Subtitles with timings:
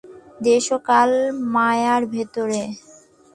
[0.43, 1.11] দেশ ও কাল
[1.53, 2.61] মায়ার ভিতরে।